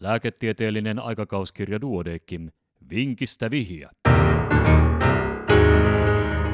Lääketieteellinen 0.00 0.98
aikakauskirja 0.98 1.80
Duodekim. 1.80 2.50
Vinkistä 2.90 3.50
vihja. 3.50 3.90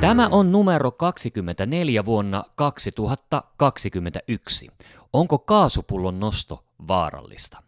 Tämä 0.00 0.28
on 0.30 0.52
numero 0.52 0.90
24 0.90 2.04
vuonna 2.04 2.44
2021. 2.54 4.70
Onko 5.12 5.38
kaasupullon 5.38 6.20
nosto 6.20 6.64
vaarallista? 6.88 7.62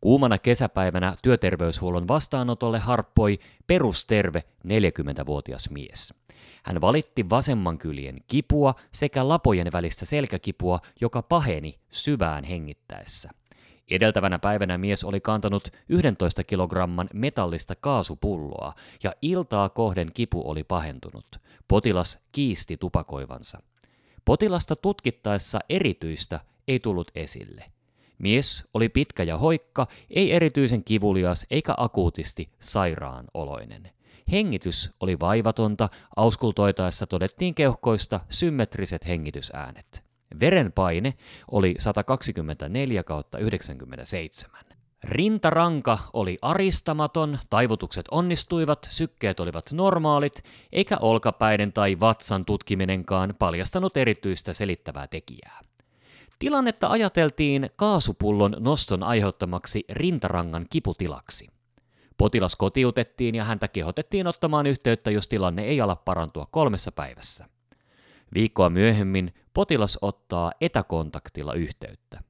Kuumana 0.00 0.38
kesäpäivänä 0.38 1.14
työterveyshuollon 1.22 2.08
vastaanotolle 2.08 2.78
harppoi 2.78 3.38
perusterve 3.66 4.44
40-vuotias 4.66 5.70
mies. 5.70 6.14
Hän 6.62 6.80
valitti 6.80 7.30
vasemman 7.30 7.78
kyljen 7.78 8.16
kipua 8.26 8.74
sekä 8.92 9.28
lapojen 9.28 9.72
välistä 9.72 10.06
selkäkipua, 10.06 10.80
joka 11.00 11.22
paheni 11.22 11.74
syvään 11.90 12.44
hengittäessä. 12.44 13.30
Edeltävänä 13.90 14.38
päivänä 14.38 14.78
mies 14.78 15.04
oli 15.04 15.20
kantanut 15.20 15.68
11 15.88 16.44
kilogramman 16.44 17.08
metallista 17.14 17.74
kaasupulloa 17.76 18.72
ja 19.02 19.12
iltaa 19.22 19.68
kohden 19.68 20.12
kipu 20.14 20.50
oli 20.50 20.64
pahentunut. 20.64 21.26
Potilas 21.68 22.18
kiisti 22.32 22.76
tupakoivansa. 22.76 23.62
Potilasta 24.24 24.76
tutkittaessa 24.76 25.58
erityistä 25.68 26.40
ei 26.68 26.80
tullut 26.80 27.10
esille. 27.14 27.64
Mies 28.18 28.64
oli 28.74 28.88
pitkä 28.88 29.22
ja 29.22 29.38
hoikka, 29.38 29.86
ei 30.10 30.32
erityisen 30.32 30.84
kivulias 30.84 31.46
eikä 31.50 31.74
akuutisti 31.76 32.50
sairaanoloinen. 32.60 33.90
Hengitys 34.32 34.90
oli 35.00 35.20
vaivatonta, 35.20 35.88
auskultoitaessa 36.16 37.06
todettiin 37.06 37.54
keuhkoista 37.54 38.20
symmetriset 38.28 39.06
hengitysäänet. 39.06 40.07
Verenpaine 40.40 41.14
oli 41.50 41.74
124 41.78 43.02
kautta 43.04 43.38
97. 43.38 44.60
Rintaranka 45.04 45.98
oli 46.12 46.38
aristamaton, 46.42 47.38
taivutukset 47.50 48.06
onnistuivat, 48.10 48.88
sykkeet 48.90 49.40
olivat 49.40 49.72
normaalit, 49.72 50.42
eikä 50.72 50.96
olkapäiden 51.00 51.72
tai 51.72 52.00
vatsan 52.00 52.44
tutkiminenkaan 52.44 53.34
paljastanut 53.38 53.96
erityistä 53.96 54.54
selittävää 54.54 55.06
tekijää. 55.06 55.60
Tilannetta 56.38 56.88
ajateltiin 56.88 57.70
kaasupullon 57.76 58.56
noston 58.58 59.02
aiheuttamaksi 59.02 59.84
rintarangan 59.90 60.66
kiputilaksi. 60.70 61.46
Potilas 62.16 62.56
kotiutettiin 62.56 63.34
ja 63.34 63.44
häntä 63.44 63.68
kehotettiin 63.68 64.26
ottamaan 64.26 64.66
yhteyttä, 64.66 65.10
jos 65.10 65.28
tilanne 65.28 65.64
ei 65.64 65.80
ala 65.80 65.96
parantua 65.96 66.46
kolmessa 66.50 66.92
päivässä. 66.92 67.48
Viikkoa 68.34 68.70
myöhemmin 68.70 69.34
potilas 69.58 69.98
ottaa 70.02 70.52
etäkontaktilla 70.60 71.54
yhteyttä. 71.54 72.20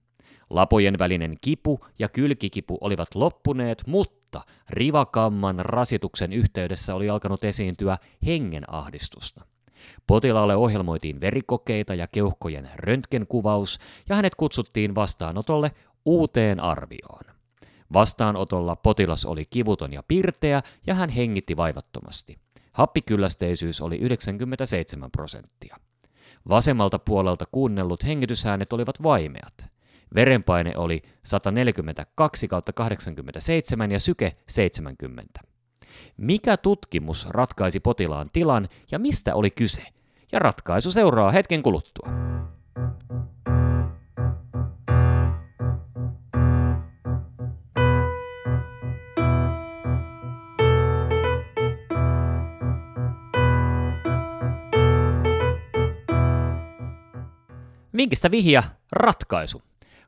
Lapojen 0.50 0.98
välinen 0.98 1.36
kipu 1.40 1.80
ja 1.98 2.08
kylkikipu 2.08 2.78
olivat 2.80 3.14
loppuneet, 3.14 3.82
mutta 3.86 4.40
rivakamman 4.70 5.58
rasituksen 5.58 6.32
yhteydessä 6.32 6.94
oli 6.94 7.10
alkanut 7.10 7.44
esiintyä 7.44 7.96
hengenahdistusta. 8.26 9.44
Potilaalle 10.06 10.56
ohjelmoitiin 10.56 11.20
verikokeita 11.20 11.94
ja 11.94 12.06
keuhkojen 12.06 12.70
röntgenkuvaus 12.74 13.78
ja 14.08 14.16
hänet 14.16 14.34
kutsuttiin 14.34 14.94
vastaanotolle 14.94 15.70
uuteen 16.04 16.60
arvioon. 16.60 17.24
Vastaanotolla 17.92 18.76
potilas 18.76 19.24
oli 19.24 19.44
kivuton 19.44 19.92
ja 19.92 20.02
pirteä 20.08 20.62
ja 20.86 20.94
hän 20.94 21.08
hengitti 21.10 21.56
vaivattomasti. 21.56 22.38
Happikyllästeisyys 22.72 23.80
oli 23.80 23.96
97 23.96 25.10
prosenttia. 25.10 25.76
Vasemmalta 26.48 26.98
puolelta 26.98 27.44
kuunnellut 27.52 28.04
hengitysäänet 28.04 28.72
olivat 28.72 29.02
vaimeat. 29.02 29.68
Verenpaine 30.14 30.76
oli 30.76 31.02
142 31.24 32.48
87 32.74 33.90
ja 33.90 34.00
syke 34.00 34.36
70. 34.48 35.40
Mikä 36.16 36.56
tutkimus 36.56 37.28
ratkaisi 37.28 37.80
potilaan 37.80 38.30
tilan 38.32 38.68
ja 38.90 38.98
mistä 38.98 39.34
oli 39.34 39.50
kyse? 39.50 39.82
Ja 40.32 40.38
ratkaisu 40.38 40.90
seuraa 40.90 41.30
hetken 41.30 41.62
kuluttua. 41.62 42.08
Vinkistä 57.98 58.30
vihja, 58.30 58.62
ratkaisu. 58.92 59.62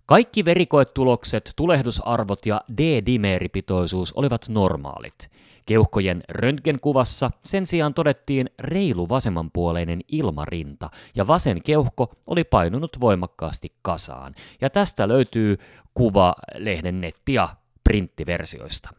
Kaikki 0.07 0.45
verikoetulokset, 0.45 1.53
tulehdusarvot 1.57 2.47
ja 2.47 2.61
D-dimeeripitoisuus 2.77 4.13
olivat 4.13 4.49
normaalit. 4.49 5.31
Keuhkojen 5.67 6.23
röntgenkuvassa 6.29 7.31
sen 7.45 7.67
sijaan 7.67 7.95
todettiin 7.95 8.51
reilu 8.59 9.09
vasemmanpuoleinen 9.09 10.01
ilmarinta 10.09 10.91
ja 11.15 11.27
vasen 11.27 11.63
keuhko 11.63 12.13
oli 12.27 12.45
painunut 12.45 13.01
voimakkaasti 13.01 13.73
kasaan. 13.83 14.35
Ja 14.61 14.71
tästä 14.71 15.09
löytyy 15.09 15.57
kuva 15.95 16.35
lehden 16.55 17.01
netti- 17.01 17.35
ja 17.35 17.49
printtiversioista. 17.85 18.91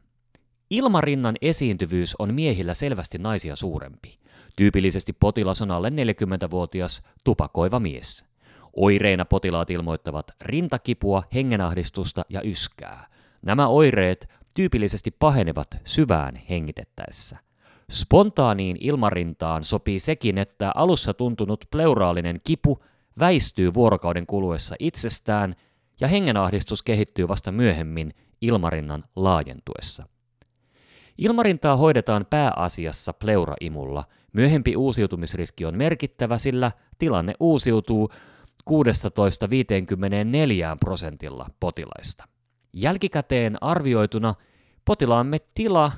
Ilmarinnan 0.70 1.36
esiintyvyys 1.42 2.16
on 2.20 2.34
miehillä 2.34 2.74
selvästi 2.74 3.18
naisia 3.18 3.56
suurempi. 3.56 4.20
Tyypillisesti 4.56 5.14
potilas 5.14 5.62
on 5.62 5.72
alle 5.72 5.90
40-vuotias 5.90 7.02
tupakoiva 7.24 7.80
mies. 7.80 8.31
Oireina 8.76 9.26
potilaat 9.26 9.70
ilmoittavat 9.70 10.32
rintakipua, 10.42 11.24
hengenahdistusta 11.34 12.26
ja 12.30 12.42
yskää. 12.44 13.08
Nämä 13.42 13.68
oireet 13.68 14.30
tyypillisesti 14.54 15.12
pahenevat 15.12 15.68
syvään 15.86 16.36
hengitettäessä. 16.50 17.38
Spontaaniin 17.92 18.78
ilmarintaan 18.80 19.64
sopii 19.64 20.00
sekin, 20.00 20.38
että 20.38 20.72
alussa 20.76 21.14
tuntunut 21.14 21.66
pleuraalinen 21.72 22.42
kipu 22.44 22.84
väistyy 23.20 23.74
vuorokauden 23.74 24.26
kuluessa 24.26 24.76
itsestään 24.80 25.56
ja 26.02 26.08
hengenahdistus 26.08 26.84
kehittyy 26.84 27.28
vasta 27.28 27.52
myöhemmin 27.52 28.14
ilmarinnan 28.42 29.04
laajentuessa. 29.16 30.06
Ilmarintaa 31.18 31.78
hoidetaan 31.78 32.26
pääasiassa 32.30 33.14
pleuraimulla. 33.14 34.04
Myöhempi 34.34 34.76
uusiutumisriski 34.76 35.66
on 35.66 35.78
merkittävä, 35.78 36.38
sillä 36.38 36.72
tilanne 36.98 37.34
uusiutuu 37.40 38.10
16-54 38.70 38.74
prosentilla 40.80 41.48
potilaista. 41.60 42.28
Jälkikäteen 42.74 43.58
arvioituna 43.64 44.36
potilaamme 44.86 45.40
tila 45.54 45.92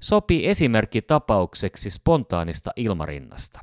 sopii 0.00 0.46
esimerkkitapaukseksi 0.46 1.90
spontaanista 1.90 2.70
ilmarinnasta. 2.76 3.60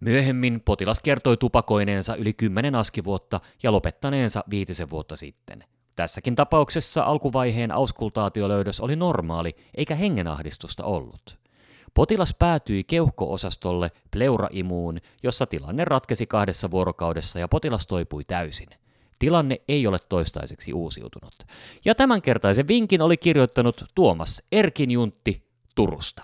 Myöhemmin 0.00 0.60
potilas 0.64 1.02
kertoi 1.02 1.36
tupakoineensa 1.36 2.16
yli 2.16 2.32
10 2.32 2.74
askivuotta 2.74 3.40
ja 3.62 3.72
lopettaneensa 3.72 4.44
viitisen 4.50 4.90
vuotta 4.90 5.16
sitten. 5.16 5.64
Tässäkin 5.96 6.34
tapauksessa 6.34 7.02
alkuvaiheen 7.02 7.72
auskultaatiolöydös 7.72 8.80
oli 8.80 8.96
normaali 8.96 9.56
eikä 9.74 9.94
hengenahdistusta 9.94 10.84
ollut. 10.84 11.45
Potilas 11.96 12.34
päätyi 12.38 12.84
keuhkoosastolle 12.84 13.90
pleuraimuun, 14.10 14.98
jossa 15.22 15.46
tilanne 15.46 15.84
ratkesi 15.84 16.26
kahdessa 16.26 16.70
vuorokaudessa 16.70 17.38
ja 17.38 17.48
potilas 17.48 17.86
toipui 17.86 18.24
täysin. 18.24 18.68
Tilanne 19.18 19.60
ei 19.68 19.86
ole 19.86 19.98
toistaiseksi 20.08 20.72
uusiutunut. 20.72 21.34
Ja 21.84 21.94
tämänkertaisen 21.94 22.68
vinkin 22.68 23.02
oli 23.02 23.16
kirjoittanut 23.16 23.84
Tuomas 23.94 24.42
Erkinjuntti 24.52 25.42
Turusta. 25.74 26.22